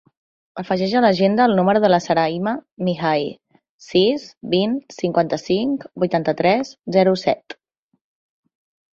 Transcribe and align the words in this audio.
Afegeix 0.59 0.93
a 0.99 1.01
l'agenda 1.05 1.43
el 1.49 1.51
número 1.57 1.81
de 1.83 1.89
la 1.91 1.97
Sarayma 2.05 2.53
Mihai: 2.87 3.25
sis, 3.87 4.25
vint, 4.53 4.73
cinquanta-cinc, 4.99 5.85
vuitanta-tres, 6.05 6.73
zero, 6.97 7.13
set. 7.25 7.57